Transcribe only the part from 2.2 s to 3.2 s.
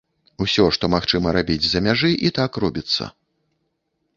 і так робіцца.